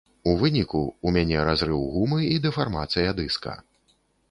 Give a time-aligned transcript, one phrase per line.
[0.29, 0.79] У выніку,
[1.09, 3.57] у мяне разрыў гумы і дэфармацыя дыска.